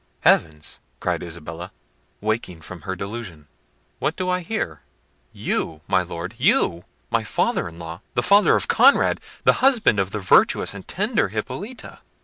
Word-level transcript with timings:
"Heavens!" 0.21 0.79
cried 0.99 1.21
Isabella, 1.21 1.71
waking 2.21 2.61
from 2.61 2.81
her 2.81 2.95
delusion, 2.95 3.47
"what 3.99 4.15
do 4.15 4.29
I 4.29 4.39
hear? 4.39 4.81
You! 5.31 5.81
my 5.87 6.01
Lord! 6.01 6.33
You! 6.39 6.85
My 7.11 7.23
father 7.23 7.67
in 7.69 7.77
law! 7.77 8.01
the 8.15 8.23
father 8.23 8.55
of 8.55 8.67
Conrad! 8.67 9.21
the 9.43 9.53
husband 9.61 9.99
of 9.99 10.09
the 10.09 10.17
virtuous 10.19 10.73
and 10.73 10.87
tender 10.87 11.27
Hippolita!" 11.29 11.99